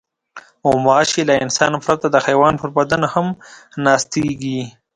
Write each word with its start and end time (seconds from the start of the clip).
غوماشې 0.67 1.21
له 1.29 1.35
انسان 1.43 1.73
پرته 1.85 2.05
د 2.11 2.15
حیوان 2.25 2.53
پر 2.61 2.69
بدن 2.77 3.01
هم 3.13 3.27
ناستېږي. 3.85 4.61